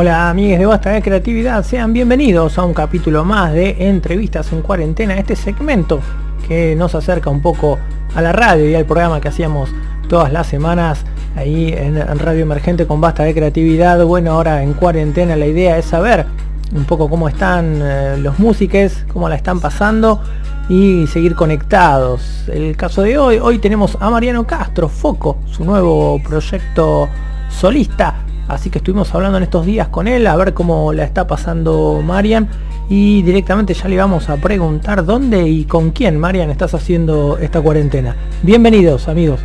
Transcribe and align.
Hola 0.00 0.30
amigos 0.30 0.60
de 0.60 0.66
Basta 0.66 0.90
de 0.90 1.02
Creatividad, 1.02 1.64
sean 1.64 1.92
bienvenidos 1.92 2.56
a 2.56 2.62
un 2.62 2.72
capítulo 2.72 3.24
más 3.24 3.52
de 3.52 3.88
Entrevistas 3.88 4.52
en 4.52 4.62
Cuarentena, 4.62 5.18
este 5.18 5.34
segmento 5.34 5.98
que 6.46 6.76
nos 6.76 6.94
acerca 6.94 7.30
un 7.30 7.42
poco 7.42 7.80
a 8.14 8.22
la 8.22 8.30
radio 8.30 8.70
y 8.70 8.76
al 8.76 8.84
programa 8.84 9.20
que 9.20 9.26
hacíamos 9.26 9.70
todas 10.08 10.32
las 10.32 10.46
semanas 10.46 11.04
ahí 11.34 11.74
en, 11.76 11.96
Radio 12.16 12.42
Emergente 12.42 12.86
con 12.86 13.00
Basta 13.00 13.24
de 13.24 13.34
Creatividad. 13.34 14.04
Bueno, 14.04 14.34
ahora 14.34 14.62
en 14.62 14.74
cuarentena 14.74 15.34
la 15.34 15.46
idea 15.46 15.76
es 15.76 15.86
saber 15.86 16.26
un 16.72 16.84
poco 16.84 17.10
cómo 17.10 17.28
están 17.28 17.80
eh, 17.82 18.18
los 18.18 18.38
músicos, 18.38 19.04
cómo 19.12 19.28
la 19.28 19.34
están 19.34 19.58
pasando 19.58 20.22
y 20.68 21.08
seguir 21.08 21.34
conectados. 21.34 22.44
El 22.46 22.76
caso 22.76 23.02
de 23.02 23.18
hoy, 23.18 23.40
hoy 23.42 23.58
tenemos 23.58 23.98
a 23.98 24.10
Mariano 24.10 24.46
Castro, 24.46 24.88
Foco, 24.88 25.38
su 25.46 25.64
nuevo 25.64 26.22
proyecto 26.22 27.08
solista 27.48 28.27
Así 28.48 28.70
que 28.70 28.78
estuvimos 28.78 29.14
hablando 29.14 29.36
en 29.36 29.44
estos 29.44 29.66
días 29.66 29.88
con 29.88 30.08
él, 30.08 30.26
a 30.26 30.34
ver 30.34 30.54
cómo 30.54 30.94
la 30.94 31.04
está 31.04 31.26
pasando 31.26 32.02
Marian. 32.02 32.48
Y 32.88 33.22
directamente 33.22 33.74
ya 33.74 33.88
le 33.88 33.98
vamos 33.98 34.30
a 34.30 34.38
preguntar 34.38 35.04
dónde 35.04 35.46
y 35.46 35.66
con 35.66 35.90
quién, 35.90 36.18
Marian, 36.18 36.48
estás 36.48 36.72
haciendo 36.72 37.36
esta 37.36 37.60
cuarentena. 37.60 38.16
Bienvenidos, 38.42 39.06
amigos. 39.06 39.40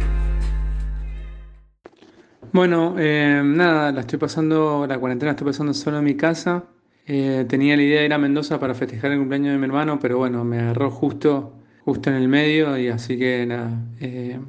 Bueno, 2.53 2.95
eh, 2.97 3.41
nada, 3.43 3.91
la 3.91 4.01
estoy 4.01 4.19
pasando, 4.19 4.85
la 4.87 4.97
cuarentena 4.97 5.31
estoy 5.31 5.47
pasando 5.47 5.73
solo 5.73 5.97
en 5.97 6.05
mi 6.05 6.15
casa. 6.15 6.63
Eh, 7.05 7.45
tenía 7.49 7.75
la 7.75 7.83
idea 7.83 7.99
de 7.99 8.05
ir 8.05 8.13
a 8.13 8.17
Mendoza 8.17 8.57
para 8.57 8.73
festejar 8.73 9.11
el 9.11 9.17
cumpleaños 9.17 9.51
de 9.51 9.57
mi 9.57 9.65
hermano, 9.65 9.99
pero 9.99 10.19
bueno, 10.19 10.45
me 10.45 10.59
agarró 10.59 10.89
justo, 10.89 11.51
justo 11.83 12.09
en 12.09 12.15
el 12.15 12.29
medio 12.29 12.77
y 12.77 12.87
así 12.87 13.17
que 13.17 13.45
nada, 13.45 13.71
eh, 13.99 14.39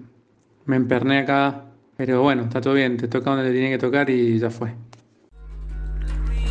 me 0.66 0.76
emperné 0.76 1.18
acá 1.18 1.64
pero 1.96 2.22
bueno, 2.22 2.42
está 2.42 2.60
todo 2.60 2.74
bien, 2.74 2.96
te 2.96 3.08
toca 3.08 3.30
donde 3.30 3.46
te 3.46 3.52
tiene 3.52 3.70
que 3.70 3.78
tocar 3.78 4.10
y 4.10 4.38
ya 4.38 4.50
fue. 4.50 4.74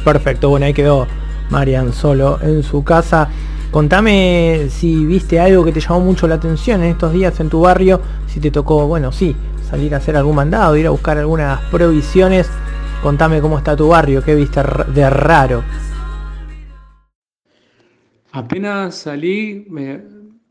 Perfecto, 0.03 0.49
bueno, 0.49 0.65
ahí 0.65 0.73
quedó 0.73 1.07
Marian 1.49 1.93
solo 1.93 2.39
en 2.41 2.63
su 2.63 2.83
casa. 2.83 3.29
Contame 3.71 4.67
si 4.69 5.05
viste 5.05 5.39
algo 5.39 5.65
que 5.65 5.71
te 5.71 5.79
llamó 5.79 6.01
mucho 6.01 6.27
la 6.27 6.35
atención 6.35 6.83
en 6.83 6.89
estos 6.89 7.11
días 7.13 7.39
en 7.39 7.49
tu 7.49 7.61
barrio, 7.61 8.01
si 8.27 8.39
te 8.39 8.51
tocó, 8.51 8.87
bueno, 8.87 9.11
sí, 9.11 9.35
salir 9.67 9.93
a 9.95 9.97
hacer 9.97 10.15
algún 10.15 10.35
mandado, 10.35 10.77
ir 10.77 10.85
a 10.85 10.91
buscar 10.91 11.17
algunas 11.17 11.59
provisiones. 11.71 12.49
Contame 13.01 13.41
cómo 13.41 13.57
está 13.57 13.75
tu 13.75 13.87
barrio, 13.87 14.23
qué 14.23 14.35
viste 14.35 14.61
de 14.93 15.09
raro. 15.09 15.63
Apenas 18.31 18.95
salí, 18.95 19.67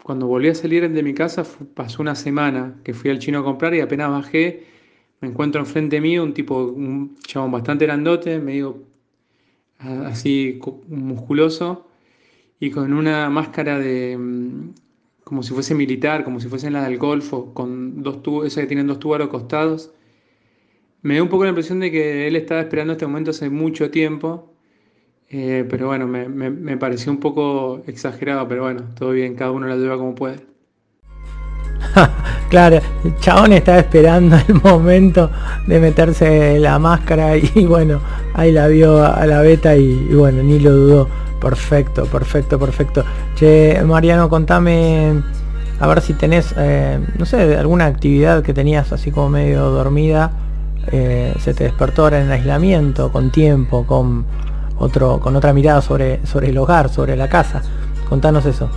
cuando 0.03 0.27
volví 0.27 0.49
a 0.49 0.55
salir 0.55 0.91
de 0.91 1.03
mi 1.03 1.15
casa 1.15 1.45
pasó 1.75 2.03
una 2.03 2.15
semana 2.15 2.75
que 2.85 2.93
fui 2.93 3.11
al 3.11 3.19
chino 3.19 3.39
a 3.39 3.45
comprar 3.45 3.75
y 3.75 3.81
apenas 3.81 4.11
bajé 4.11 4.72
me 5.23 5.29
encuentro 5.29 5.61
enfrente 5.61 6.01
mío 6.01 6.23
un 6.25 6.35
tipo, 6.35 6.65
un 6.65 7.17
chabón 7.27 7.53
bastante 7.53 7.87
grandote, 7.87 8.39
medio 8.41 8.83
así 9.79 10.61
musculoso 10.89 11.89
y 12.61 12.71
con 12.71 12.93
una 12.93 13.31
máscara 13.31 13.79
de 13.79 14.17
mm, 14.19 14.71
como 15.25 15.43
si 15.43 15.55
fuese 15.55 15.75
militar, 15.75 16.25
como 16.25 16.41
si 16.41 16.49
fuese 16.49 16.71
la 16.71 16.85
del 16.85 16.99
Golfo, 16.99 17.55
con 17.55 18.03
dos 18.03 18.23
tubos, 18.23 18.47
esa 18.47 18.61
que 18.61 18.67
tienen 18.67 18.87
dos 18.87 18.99
tubos 18.99 19.27
costados. 19.29 19.93
Me 21.03 21.15
dio 21.15 21.23
un 21.23 21.29
poco 21.29 21.45
la 21.45 21.51
impresión 21.51 21.81
de 21.81 21.91
que 21.91 22.29
él 22.29 22.37
estaba 22.37 22.61
esperando 22.61 22.93
este 22.93 23.07
momento 23.07 23.31
hace 23.31 23.51
mucho 23.51 23.91
tiempo, 23.91 24.53
eh, 25.31 25.65
pero 25.69 25.87
bueno, 25.89 26.07
me, 26.07 26.29
me, 26.29 26.77
pareció 26.77 27.13
un 27.13 27.19
poco 27.21 27.83
exagerado, 27.87 28.47
pero 28.49 28.63
bueno, 28.63 28.85
todo 28.97 29.13
bien, 29.13 29.35
cada 29.35 29.53
uno 29.53 29.67
la 29.67 29.77
lleva 29.77 29.97
como 29.99 30.15
puede. 30.15 30.52
claro, 32.49 32.81
el 33.05 33.17
chabón 33.19 33.53
estaba 33.53 33.79
esperando 33.79 34.37
el 34.37 34.55
momento 34.63 35.31
de 35.67 35.79
meterse 35.79 36.59
la 36.59 36.79
máscara 36.79 37.37
y 37.37 37.65
bueno, 37.67 38.01
ahí 38.35 38.53
la 38.53 38.67
vio 38.69 39.05
a 39.05 39.25
la 39.27 39.41
beta 39.41 39.77
y, 39.77 40.09
bueno, 40.15 40.43
ni 40.43 40.59
lo 40.59 40.73
dudó. 40.73 41.09
Perfecto, 41.41 42.07
perfecto, 42.07 42.59
perfecto. 42.59 43.05
Che, 43.35 43.83
Mariano, 43.85 44.29
contame 44.29 45.23
a 45.81 45.87
ver 45.89 46.01
si 46.01 46.15
tenés, 46.15 46.55
eh, 46.57 47.01
no 47.19 47.27
sé, 47.27 47.57
alguna 47.57 47.87
actividad 47.87 48.43
que 48.43 48.55
tenías 48.55 48.93
así 48.93 49.11
como 49.11 49.31
medio 49.31 49.71
dormida, 49.71 50.31
eh, 50.93 51.35
se 51.41 51.55
te 51.55 51.65
despertó 51.65 52.05
ahora 52.05 52.21
en 52.21 52.31
aislamiento, 52.31 53.11
con 53.11 53.33
tiempo, 53.33 53.85
con 53.85 54.25
otro, 54.79 55.19
con 55.19 55.35
otra 55.35 55.53
mirada 55.53 55.81
sobre, 55.83 56.25
sobre 56.25 56.51
el 56.51 56.59
hogar, 56.59 56.89
sobre 56.89 57.17
la 57.17 57.29
casa. 57.29 57.63
Contanos 58.09 58.47
eso. 58.47 58.69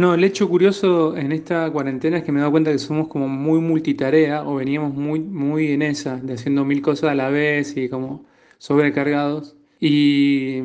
No, 0.00 0.14
el 0.14 0.24
hecho 0.24 0.48
curioso 0.48 1.14
en 1.14 1.30
esta 1.30 1.70
cuarentena 1.70 2.16
es 2.16 2.24
que 2.24 2.32
me 2.32 2.38
he 2.38 2.40
dado 2.40 2.52
cuenta 2.52 2.72
que 2.72 2.78
somos 2.78 3.08
como 3.08 3.28
muy 3.28 3.60
multitarea 3.60 4.44
o 4.44 4.54
veníamos 4.54 4.94
muy, 4.94 5.20
muy 5.20 5.72
en 5.72 5.82
esa, 5.82 6.16
de 6.16 6.32
haciendo 6.32 6.64
mil 6.64 6.80
cosas 6.80 7.10
a 7.10 7.14
la 7.14 7.28
vez 7.28 7.76
y 7.76 7.90
como 7.90 8.24
sobrecargados. 8.56 9.56
Y, 9.78 10.62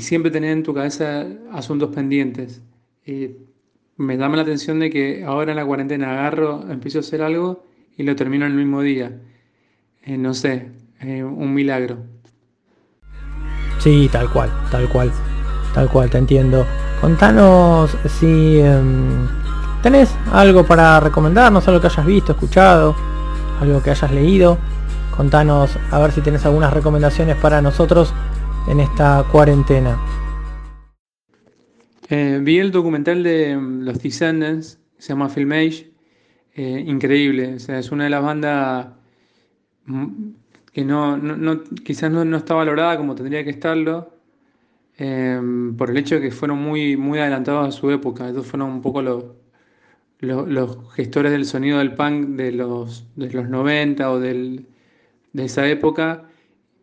siempre 0.00 0.30
tener 0.30 0.50
en 0.50 0.62
tu 0.62 0.74
cabeza 0.74 1.26
asuntos 1.50 1.94
pendientes. 1.94 2.60
Y 3.06 3.30
me 3.96 4.18
llama 4.18 4.36
la 4.36 4.42
atención 4.42 4.78
de 4.80 4.90
que 4.90 5.24
ahora 5.24 5.52
en 5.52 5.56
la 5.56 5.64
cuarentena 5.64 6.12
agarro, 6.12 6.70
empiezo 6.70 6.98
a 6.98 7.00
hacer 7.00 7.22
algo 7.22 7.64
y 7.96 8.02
lo 8.02 8.14
termino 8.14 8.44
en 8.44 8.52
el 8.52 8.58
mismo 8.58 8.82
día. 8.82 9.18
Eh, 10.02 10.18
no 10.18 10.34
sé, 10.34 10.72
eh, 11.00 11.24
un 11.24 11.54
milagro. 11.54 12.04
Sí, 13.78 14.10
tal 14.12 14.30
cual, 14.30 14.50
tal 14.70 14.86
cual, 14.90 15.10
tal 15.72 15.88
cual, 15.88 16.10
te 16.10 16.18
entiendo. 16.18 16.66
Contanos 17.00 17.96
si 18.06 18.60
em, 18.60 19.26
tenés 19.82 20.14
algo 20.32 20.64
para 20.64 21.00
recomendarnos, 21.00 21.66
algo 21.68 21.80
que 21.80 21.88
hayas 21.88 22.06
visto, 22.06 22.32
escuchado, 22.32 22.94
algo 23.60 23.82
que 23.82 23.90
hayas 23.90 24.10
leído. 24.10 24.58
Contanos 25.16 25.78
a 25.90 25.98
ver 26.00 26.12
si 26.12 26.20
tenés 26.20 26.44
algunas 26.44 26.72
recomendaciones 26.72 27.36
para 27.36 27.60
nosotros 27.62 28.12
en 28.66 28.80
esta 28.80 29.24
cuarentena. 29.30 29.98
Eh, 32.08 32.38
vi 32.42 32.58
el 32.58 32.70
documental 32.70 33.22
de 33.22 33.50
em, 33.50 33.80
los 33.82 34.02
Descendants, 34.02 34.78
se 34.98 35.08
llama 35.08 35.28
Film 35.28 35.52
Age, 35.52 35.92
eh, 36.54 36.84
increíble, 36.86 37.56
es 37.56 37.90
una 37.90 38.04
de 38.04 38.10
las 38.10 38.22
bandas 38.22 38.86
mm, 39.86 40.06
que 40.72 40.84
no, 40.84 41.20
quizás 41.84 42.10
no, 42.10 42.36
está 42.36 42.54
valorada 42.54 42.96
como 42.96 43.14
tendría 43.14 43.42
que 43.42 43.50
estarlo, 43.50 44.13
Em, 44.96 45.76
por 45.76 45.90
el 45.90 45.96
hecho 45.96 46.16
de 46.16 46.20
que 46.20 46.30
fueron 46.30 46.58
muy, 46.62 46.96
muy 46.96 47.18
adelantados 47.18 47.68
a 47.68 47.72
su 47.72 47.90
época. 47.90 48.28
Estos 48.28 48.46
fueron 48.46 48.70
un 48.70 48.82
poco 48.82 49.02
los, 49.02 49.24
los, 50.20 50.94
gestores 50.94 51.32
del 51.32 51.44
sonido 51.46 51.78
del 51.78 51.94
punk 51.94 52.28
de 52.36 52.52
los, 52.52 53.06
de 53.16 53.30
los 53.32 53.48
90 53.48 54.10
o 54.10 54.20
del, 54.20 54.66
de 55.32 55.44
esa 55.44 55.68
época, 55.68 56.24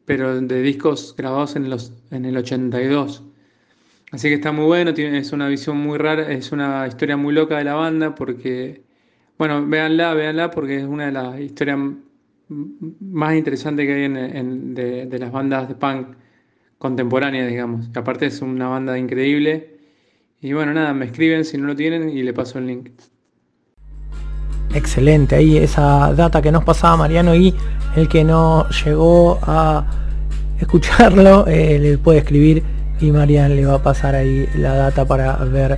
pero 0.05 0.41
de 0.41 0.61
discos 0.61 1.15
grabados 1.17 1.55
en, 1.55 1.69
los, 1.69 1.93
en 2.11 2.25
el 2.25 2.37
82. 2.37 3.23
Así 4.11 4.27
que 4.29 4.35
está 4.35 4.51
muy 4.51 4.65
bueno, 4.65 4.91
es 4.91 5.31
una 5.31 5.47
visión 5.47 5.77
muy 5.77 5.97
rara, 5.97 6.31
es 6.31 6.51
una 6.51 6.85
historia 6.87 7.17
muy 7.17 7.33
loca 7.33 7.57
de 7.57 7.63
la 7.63 7.75
banda 7.75 8.13
porque, 8.15 8.83
bueno, 9.37 9.65
véanla, 9.65 10.13
véanla 10.13 10.51
porque 10.51 10.77
es 10.79 10.83
una 10.85 11.05
de 11.07 11.11
las 11.13 11.39
historias 11.39 11.79
más 12.49 13.35
interesantes 13.35 13.85
que 13.87 13.93
hay 13.93 14.03
en, 14.03 14.73
de, 14.75 15.05
de 15.05 15.19
las 15.19 15.31
bandas 15.31 15.69
de 15.69 15.75
punk 15.75 16.07
contemporánea, 16.81 17.45
digamos. 17.45 17.87
Que 17.89 17.99
aparte 17.99 18.25
es 18.25 18.41
una 18.41 18.67
banda 18.67 18.97
increíble. 18.97 19.77
Y 20.41 20.53
bueno, 20.53 20.73
nada, 20.73 20.93
me 20.93 21.05
escriben 21.05 21.45
si 21.45 21.57
no 21.57 21.67
lo 21.67 21.75
tienen 21.75 22.09
y 22.09 22.23
le 22.23 22.33
paso 22.33 22.57
el 22.57 22.65
link. 22.65 22.89
Excelente, 24.73 25.35
ahí 25.35 25.57
esa 25.57 26.13
data 26.13 26.41
que 26.41 26.51
nos 26.51 26.63
pasaba 26.63 26.97
Mariano 26.97 27.35
y 27.35 27.53
el 27.95 28.07
que 28.07 28.23
no 28.23 28.67
llegó 28.69 29.37
a 29.43 29.85
escucharlo 30.59 31.45
eh, 31.47 31.77
le 31.77 31.97
puede 31.97 32.19
escribir 32.19 32.63
y 32.99 33.11
Marian 33.11 33.55
le 33.55 33.65
va 33.65 33.75
a 33.75 33.83
pasar 33.83 34.15
ahí 34.15 34.47
la 34.55 34.73
data 34.75 35.05
para 35.05 35.35
ver 35.37 35.77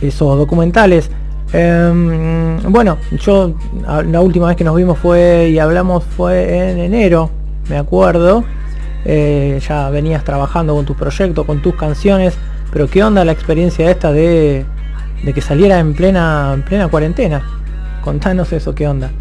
esos 0.00 0.36
documentales. 0.36 1.10
Em, 1.52 2.60
bueno, 2.72 2.98
yo 3.20 3.54
la 3.86 4.20
última 4.20 4.48
vez 4.48 4.56
que 4.56 4.64
nos 4.64 4.74
vimos 4.74 4.98
fue 4.98 5.50
y 5.50 5.58
hablamos 5.60 6.02
fue 6.02 6.70
en 6.70 6.78
enero, 6.78 7.30
me 7.68 7.76
acuerdo. 7.76 8.44
Eh, 9.04 9.60
ya 9.66 9.90
venías 9.90 10.24
trabajando 10.24 10.74
con 10.74 10.86
tus 10.86 10.96
proyectos, 10.96 11.44
con 11.44 11.60
tus 11.60 11.74
canciones, 11.74 12.36
pero 12.72 12.88
¿qué 12.88 13.02
onda 13.02 13.24
la 13.24 13.32
experiencia 13.32 13.90
esta 13.90 14.12
de, 14.12 14.64
que 15.34 15.40
saliera 15.40 15.78
en 15.78 15.94
plena, 15.94 16.52
en 16.54 16.62
plena 16.62 16.88
cuarentena? 16.88 17.42
Contanos 18.02 18.52
eso, 18.52 18.74
¿qué 18.74 18.88
onda? 18.88 19.12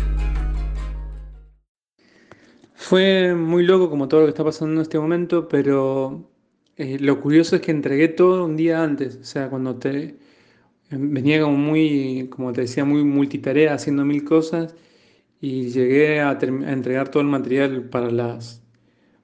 Fue 2.74 3.34
muy 3.36 3.64
loco 3.64 3.90
como 3.90 4.08
todo 4.08 4.22
lo 4.22 4.26
que 4.28 4.32
está 4.32 4.44
pasando 4.44 4.76
en 4.76 4.82
este 4.82 5.00
momento, 5.00 5.48
pero 5.48 6.30
eh, 6.78 6.98
lo 7.00 7.22
curioso 7.22 7.56
es 7.56 7.62
que 7.62 7.72
entregué 7.72 8.08
todo 8.10 8.46
un 8.46 8.56
día 8.56 8.84
antes, 8.84 9.18
o 9.22 9.24
sea, 9.24 9.50
cuando 9.50 9.76
te 9.76 10.16
venía 10.90 11.42
como 11.42 11.58
muy, 11.58 12.28
como 12.30 12.54
te 12.54 12.62
decía, 12.62 12.86
muy 12.86 13.04
multitarea, 13.04 13.74
haciendo 13.74 14.06
mil 14.06 14.24
cosas, 14.24 14.76
y 15.42 15.70
llegué 15.70 16.22
a 16.22 16.38
entregar 16.42 17.10
todo 17.10 17.22
el 17.22 17.30
material 17.30 17.84
para 17.90 18.10
las 18.10 18.63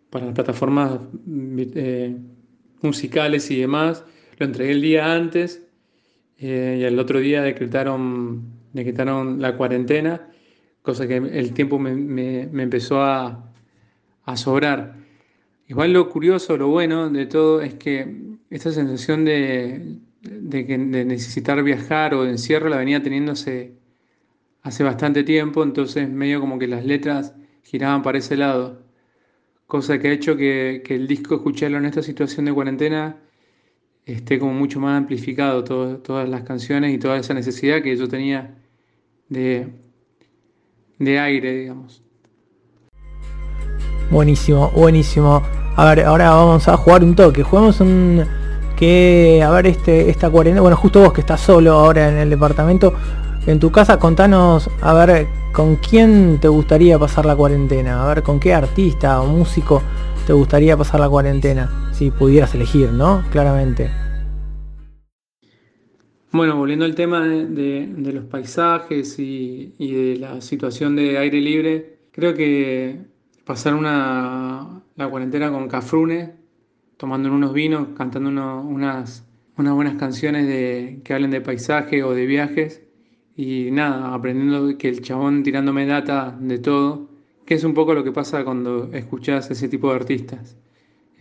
para 0.09 0.25
las 0.25 0.35
plataformas 0.35 0.99
eh, 1.27 2.15
musicales 2.81 3.49
y 3.51 3.59
demás. 3.59 4.03
Lo 4.37 4.45
entregué 4.45 4.71
el 4.71 4.81
día 4.81 5.13
antes 5.13 5.63
eh, 6.37 6.77
y 6.79 6.83
el 6.83 6.97
otro 6.99 7.19
día 7.19 7.41
decretaron, 7.41 8.43
decretaron 8.73 9.41
la 9.41 9.57
cuarentena, 9.57 10.29
cosa 10.81 11.07
que 11.07 11.17
el 11.17 11.53
tiempo 11.53 11.77
me, 11.79 12.43
empezó 12.43 13.01
a, 13.01 13.45
sobrar. 14.35 14.95
Igual 15.67 15.91
lo 15.93 16.07
curioso, 16.07 16.55
lo 16.55 16.67
bueno 16.67 17.09
de 17.09 17.25
todo 17.25 17.61
es 17.61 17.73
que 17.73 18.37
esta 18.51 18.71
sensación 18.71 19.25
de, 19.25 19.97
de, 20.21 20.77
necesitar 20.77 21.63
viajar 21.63 22.13
o 22.13 22.25
de 22.25 22.29
encierro 22.29 22.69
la 22.69 22.77
venía 22.77 23.01
teniéndose 23.01 23.73
hace 24.61 24.83
bastante 24.83 25.23
tiempo, 25.23 25.63
entonces 25.63 26.07
medio 26.07 26.39
como 26.39 26.59
que 26.59 26.67
las 26.67 26.85
letras 26.85 27.33
giraban 27.63 28.03
para 28.03 28.19
ese 28.19 28.37
lado, 28.37 28.83
cosa 29.69 29.99
que 29.99 30.07
ha 30.07 30.11
hecho 30.11 30.35
que, 30.35 30.81
el 30.89 31.07
disco 31.07 31.35
escucharlo 31.35 31.77
en 31.77 31.85
esta 31.85 32.01
situación 32.01 32.45
de 32.45 32.53
cuarentena 32.53 33.17
esté 34.03 34.39
como 34.39 34.51
mucho 34.51 34.79
más 34.79 34.97
amplificado, 34.97 35.63
todas 35.63 36.27
las 36.27 36.41
canciones 36.41 36.91
y 36.91 36.97
toda 36.97 37.17
esa 37.17 37.35
necesidad 37.35 37.83
que 37.83 37.95
yo 37.95 38.07
tenía 38.07 38.55
de, 39.29 39.67
de 40.97 41.19
aire, 41.19 41.55
digamos. 41.55 42.01
Buenísimo, 44.09 44.71
buenísimo. 44.71 45.43
A 45.75 45.85
ver, 45.85 46.03
ahora 46.03 46.31
vamos 46.31 46.67
a 46.67 46.75
jugar 46.75 47.03
un 47.03 47.15
toque. 47.15 47.43
Jugamos 47.43 47.79
un 47.79 48.25
que, 48.75 49.43
a 49.45 49.51
ver, 49.51 49.67
este, 49.67 50.09
esta 50.09 50.31
cuarentena, 50.31 50.61
bueno, 50.61 50.77
justo 50.77 50.99
vos 51.01 51.13
que 51.13 51.21
estás 51.21 51.41
solo 51.41 51.73
ahora 51.73 52.09
en 52.09 52.17
el 52.17 52.31
departamento, 52.31 52.95
en 53.47 53.59
tu 53.59 53.71
casa, 53.71 53.97
contanos, 53.97 54.69
a 54.81 54.93
ver, 54.93 55.27
¿con 55.53 55.77
quién 55.77 56.39
te 56.39 56.47
gustaría 56.47 56.99
pasar 56.99 57.25
la 57.25 57.35
cuarentena? 57.35 58.03
A 58.03 58.13
ver, 58.13 58.23
¿con 58.23 58.39
qué 58.39 58.53
artista 58.53 59.21
o 59.21 59.27
músico 59.27 59.81
te 60.27 60.33
gustaría 60.33 60.77
pasar 60.77 60.99
la 60.99 61.09
cuarentena? 61.09 61.89
Si 61.93 62.11
pudieras 62.11 62.53
elegir, 62.53 62.91
¿no? 62.91 63.23
Claramente. 63.31 63.89
Bueno, 66.31 66.57
volviendo 66.57 66.85
al 66.85 66.93
tema 66.93 67.27
de, 67.27 68.11
los 68.13 68.25
paisajes 68.25 69.17
y, 69.17 69.73
de 69.79 70.17
la 70.19 70.41
situación 70.41 70.95
de 70.95 71.17
aire 71.17 71.41
libre, 71.41 71.99
creo 72.11 72.35
que 72.35 72.99
pasar 73.45 73.73
una, 73.73 74.83
la 74.95 75.09
cuarentena 75.09 75.51
con 75.51 75.67
Cafrune, 75.67 76.35
tomando 76.97 77.31
unos 77.31 77.51
vinos, 77.53 77.87
cantando 77.97 78.29
unas, 78.29 79.25
unas 79.57 79.73
buenas 79.73 79.95
canciones 79.95 80.45
de, 80.45 81.01
que 81.03 81.15
hablen 81.15 81.31
de 81.31 81.41
paisaje 81.41 82.03
o 82.03 82.13
de 82.13 82.27
viajes, 82.27 82.83
y 83.39 83.71
nada, 83.71 84.13
aprendiendo 84.13 84.77
que 84.77 84.89
el 84.89 85.01
chabón 85.01 85.43
tirándome 85.43 85.85
data 85.85 86.37
de 86.41 86.59
todo, 86.59 87.07
que 87.45 87.53
es 87.53 87.63
un 87.63 87.73
poco 87.73 87.93
lo 87.93 88.03
que 88.03 88.11
pasa 88.11 88.43
cuando 88.43 88.89
escuchás 88.91 89.49
ese 89.49 89.69
tipo 89.69 89.89
de 89.89 89.95
artistas. 89.95 90.57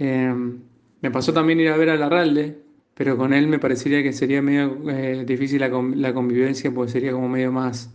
Em, 0.00 0.58
me 1.00 1.12
pasó 1.12 1.32
también 1.32 1.60
ir 1.60 1.68
a 1.68 1.76
ver 1.76 1.90
a 1.90 1.96
Larralde, 1.96 2.58
pero 2.92 3.16
con 3.16 3.32
él 3.32 3.46
me 3.46 3.60
parecería 3.60 4.02
que 4.02 4.12
sería 4.12 4.42
medio 4.42 4.90
eh, 4.90 5.22
difícil 5.24 5.60
la, 5.60 5.68
la, 5.68 6.12
convivencia, 6.12 6.72
porque 6.74 6.90
sería 6.90 7.12
como 7.12 7.28
medio 7.28 7.52
más... 7.52 7.94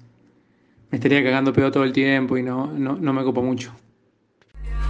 Me 0.90 1.00
estaría 1.00 1.22
cagando 1.22 1.52
pedo 1.52 1.70
todo 1.70 1.84
el 1.84 1.92
tiempo 1.92 2.38
y 2.38 2.44
no, 2.44 2.72
no, 2.72 2.96
no 2.96 3.12
me 3.12 3.26
copa 3.26 3.42
mucho. 3.42 3.74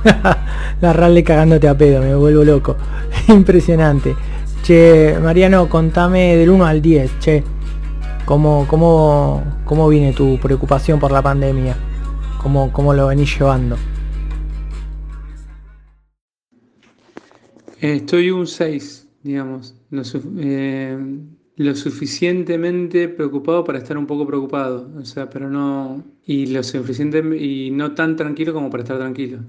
Larralde 0.79 1.23
cagándote 1.23 1.67
a 1.67 1.75
pedo, 1.75 2.03
me 2.03 2.13
vuelvo 2.13 2.43
loco. 2.43 2.77
Impresionante. 3.29 4.15
Che, 4.61 5.17
Mariano, 5.19 5.67
contame 5.67 6.35
del 6.35 6.49
1 6.49 6.65
al 6.65 6.79
10, 6.79 7.13
che. 7.17 7.52
¿Cómo, 8.25 8.65
cómo, 8.69 9.43
cómo 9.65 9.89
viene 9.89 10.13
tu 10.13 10.37
preocupación 10.39 10.97
por 10.97 11.11
la 11.11 11.21
pandemia? 11.21 11.75
¿Cómo, 12.41 12.71
cómo 12.71 12.93
lo 12.93 13.07
venís 13.07 13.37
llevando? 13.37 13.75
Eh, 17.81 17.95
estoy 17.95 18.31
un 18.31 18.47
6, 18.47 19.09
digamos. 19.23 19.75
Eh, 20.37 20.97
lo, 21.57 21.75
suficientemente 21.75 23.09
preocupado 23.09 23.65
para 23.65 23.79
estar 23.79 23.97
un 23.97 24.07
poco 24.07 24.25
preocupado. 24.25 24.89
O 24.97 25.03
sea, 25.03 25.29
pero 25.29 25.49
no. 25.49 26.01
Y 26.25 26.45
lo 26.45 26.63
suficiente 26.63 27.19
y 27.37 27.71
no 27.71 27.93
tan 27.93 28.15
tranquilo 28.15 28.53
como 28.53 28.69
para 28.69 28.83
estar 28.83 28.99
tranquilo. 28.99 29.39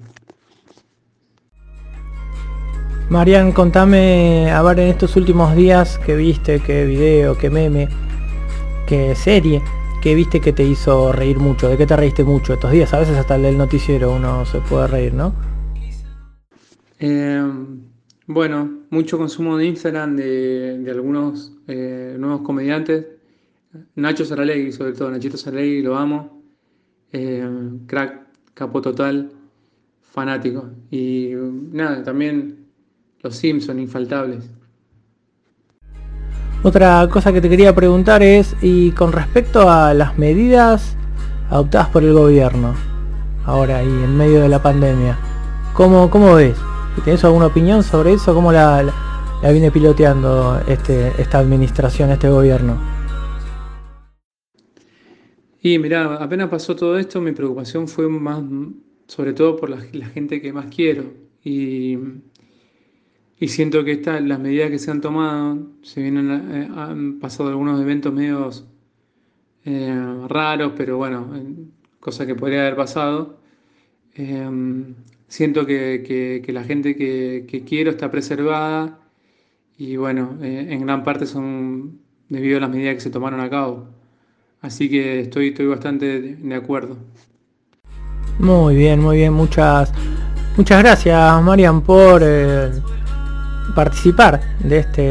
Marian, 3.08 3.52
contame, 3.52 4.50
a 4.50 4.62
ver, 4.62 4.80
en 4.80 4.88
estos 4.88 5.14
últimos 5.14 5.54
días 5.54 5.98
que 5.98 6.16
viste, 6.16 6.58
qué 6.58 6.86
video, 6.86 7.38
qué 7.38 7.50
meme, 7.50 7.88
qué 8.86 9.14
serie, 9.14 9.62
qué 10.02 10.14
viste 10.14 10.40
que 10.40 10.52
te 10.52 10.64
hizo 10.64 11.12
reír 11.12 11.38
mucho, 11.38 11.68
de 11.68 11.76
qué 11.76 11.86
te 11.86 11.96
reíste 11.96 12.24
mucho 12.24 12.54
estos 12.54 12.70
días. 12.70 12.92
A 12.94 12.98
veces 12.98 13.16
hasta 13.16 13.36
el 13.36 13.56
noticiero 13.56 14.12
uno 14.12 14.44
se 14.44 14.60
puede 14.60 14.86
reír, 14.86 15.14
¿no? 15.14 15.34
Em, 16.98 17.82
bueno, 18.26 18.82
mucho 18.90 19.18
consumo 19.18 19.56
de 19.56 19.66
Instagram 19.66 20.16
de, 20.16 20.86
algunos 20.90 21.52
eh, 21.66 22.16
nuevos 22.18 22.42
comediantes. 22.42 23.06
Nacho 23.96 24.24
Saralegui, 24.24 24.72
sobre 24.72 24.92
todo, 24.92 25.10
Nachito 25.10 25.36
Saralegui, 25.36 25.82
lo 25.82 25.96
amo. 25.96 26.42
Em, 27.12 27.86
crack, 27.86 28.26
capo 28.54 28.80
total, 28.80 29.32
fanático. 30.00 30.70
Y 30.90 31.32
nada, 31.72 32.02
también 32.02 32.66
los 33.22 33.36
Simpson 33.36 33.80
infaltables. 33.80 34.50
Otra 36.64 37.06
cosa 37.10 37.30
que 37.30 37.42
te 37.42 37.50
quería 37.50 37.74
preguntar 37.74 38.22
es, 38.22 38.56
y 38.62 38.92
con 38.92 39.12
respecto 39.12 39.68
a 39.68 39.92
las 39.92 40.16
medidas 40.16 40.96
adoptadas 41.50 41.88
por 41.90 42.02
el 42.04 42.14
gobierno, 42.14 42.74
ahora 43.44 43.82
y 43.82 43.86
en 43.86 44.16
medio 44.16 44.40
de 44.40 44.48
la 44.48 44.62
pandemia, 44.62 45.18
¿cómo, 45.74 46.08
cómo 46.08 46.36
ves? 46.36 46.56
¿Tienes 47.04 47.22
alguna 47.22 47.48
opinión 47.48 47.82
sobre 47.82 48.14
eso? 48.14 48.32
¿Cómo 48.32 48.50
la, 48.50 48.82
viene 49.42 49.70
piloteando 49.70 50.58
este, 50.66 51.12
esta 51.18 51.38
administración, 51.38 52.10
este 52.10 52.30
gobierno? 52.30 52.78
Y 55.60 55.78
mira, 55.78 56.14
apenas 56.14 56.48
pasó 56.48 56.74
todo 56.74 56.98
esto, 56.98 57.20
mi 57.20 57.32
preocupación 57.32 57.88
fue 57.88 58.08
más, 58.08 58.42
sobre 59.06 59.34
todo 59.34 59.54
por 59.56 59.68
la, 59.68 59.84
la 59.92 60.06
gente 60.06 60.40
que 60.40 60.50
más 60.50 60.74
quiero. 60.74 61.04
Y 61.44 61.98
y 63.38 63.48
siento 63.48 63.84
que 63.84 63.92
esta, 63.92 64.20
las 64.20 64.38
medidas 64.38 64.70
que 64.70 64.78
se 64.78 64.90
han 64.90 65.00
tomado, 65.00 65.58
se 65.82 66.02
vienen, 66.02 66.30
eh, 66.30 66.68
han 66.74 67.18
pasado 67.18 67.48
algunos 67.48 67.80
eventos 67.80 68.12
medios 68.12 68.64
eh, 69.64 70.26
raros, 70.28 70.72
pero 70.76 70.98
bueno, 70.98 71.26
cosa 72.00 72.26
que 72.26 72.34
podría 72.34 72.60
haber 72.60 72.76
pasado. 72.76 73.38
Em, 74.14 74.94
siento 75.26 75.66
que, 75.66 76.44
la 76.48 76.64
gente 76.64 76.96
que, 76.96 77.64
quiero 77.66 77.90
está 77.90 78.10
preservada 78.10 79.00
y 79.78 79.96
bueno, 79.96 80.38
eh, 80.42 80.68
en 80.70 80.80
gran 80.82 81.02
parte 81.02 81.26
son 81.26 81.98
debido 82.28 82.58
a 82.58 82.60
las 82.60 82.70
medidas 82.70 82.94
que 82.94 83.00
se 83.00 83.10
tomaron 83.10 83.40
a 83.40 83.50
cabo. 83.50 83.88
Así 84.60 84.88
que 84.88 85.20
estoy, 85.20 85.48
estoy 85.48 85.66
bastante 85.66 86.36
de 86.36 86.54
acuerdo. 86.54 86.96
Muy 88.38 88.76
bien, 88.76 89.00
muy 89.00 89.16
bien. 89.18 89.32
Muchas, 89.32 89.92
muchas 90.56 90.82
gracias, 90.82 91.42
Marian, 91.42 91.82
por 91.82 92.22
participar 93.74 94.40
de 94.60 94.78
este, 94.78 95.02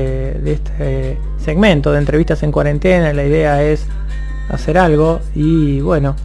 de 0.41 0.53
este 0.53 1.17
segmento 1.37 1.91
de 1.91 1.99
entrevistas 1.99 2.43
en 2.43 2.51
cuarentena. 2.51 3.13
La 3.13 3.23
idea 3.23 3.63
es 3.63 3.85
hacer 4.49 4.77
algo 4.77 5.19
y 5.35 5.81
bueno, 5.81 6.15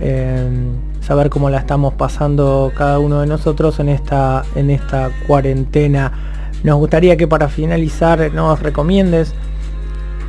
em, 0.00 0.74
saber 1.00 1.30
cómo 1.30 1.50
la 1.50 1.58
estamos 1.58 1.94
pasando 1.94 2.72
cada 2.76 2.98
uno 2.98 3.20
de 3.20 3.26
nosotros 3.26 3.78
en 3.80 3.88
esta, 3.88 4.44
en 4.54 4.70
esta 4.70 5.10
cuarentena. 5.26 6.12
Nos 6.62 6.76
gustaría 6.78 7.16
que 7.16 7.28
para 7.28 7.48
finalizar 7.48 8.32
nos 8.32 8.60
recomiendes 8.60 9.34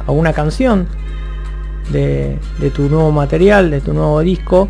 alguna 0.06 0.34
canción 0.34 0.88
de, 1.92 2.38
tu 2.76 2.90
nuevo 2.90 3.12
material, 3.12 3.72
de 3.72 3.82
tu 3.82 3.94
nuevo 3.94 4.20
disco 4.20 4.70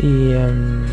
y, 0.00 0.32
em, 0.32 0.84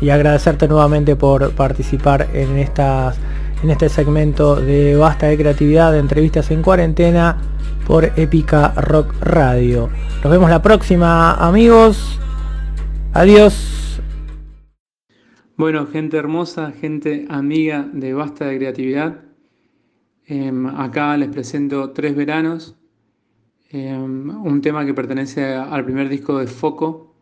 y 0.00 0.10
agradecerte 0.10 0.68
nuevamente 0.68 1.16
por 1.16 1.52
participar 1.52 2.28
en 2.34 2.58
estas 2.58 3.16
en 3.62 3.70
este 3.70 3.88
segmento 3.88 4.56
de 4.56 4.96
Basta 4.96 5.26
de 5.26 5.36
Creatividad 5.36 5.96
entrevistas 5.98 6.50
en 6.50 6.62
cuarentena 6.62 7.36
por 7.86 8.04
Épica 8.16 8.72
Rock 8.76 9.14
Radio. 9.20 9.90
Nos 10.22 10.32
vemos 10.32 10.50
la 10.50 10.62
próxima 10.62 11.34
amigos. 11.34 12.18
Adiós. 13.12 14.00
Bueno, 15.56 15.86
gente 15.86 16.16
hermosa, 16.16 16.72
gente 16.72 17.26
amiga 17.28 17.88
de 17.92 18.12
Basta 18.14 18.46
de 18.46 18.58
Creatividad. 18.58 19.20
Em, 20.26 20.66
acá 20.66 21.16
les 21.16 21.28
presento 21.28 21.90
Tres 21.90 22.16
Veranos, 22.16 22.76
em, 23.70 24.30
un 24.30 24.60
tema 24.60 24.84
que 24.86 24.94
pertenece 24.94 25.54
al 25.54 25.84
primer 25.84 26.08
disco 26.08 26.38
de 26.38 26.46
Foco, 26.46 27.14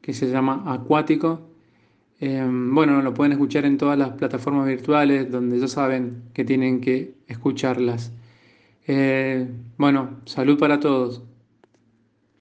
que 0.00 0.12
se 0.12 0.30
llama 0.30 0.62
Acuático. 0.66 1.53
Em, 2.26 2.74
bueno, 2.74 3.02
lo 3.02 3.12
pueden 3.12 3.32
escuchar 3.32 3.66
en 3.66 3.76
todas 3.76 3.98
las 3.98 4.12
plataformas 4.12 4.66
virtuales 4.66 5.30
donde 5.30 5.60
ya 5.60 5.68
saben 5.68 6.22
que 6.32 6.42
tienen 6.42 6.80
que 6.80 7.16
escucharlas. 7.26 8.12
Eh, 8.86 9.46
bueno, 9.76 10.20
salud 10.24 10.58
para 10.58 10.80
todos. 10.80 11.22